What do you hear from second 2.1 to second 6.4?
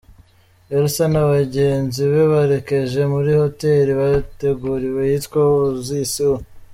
be berekeje muri hoteli bateguriwe yitwa Oasis O.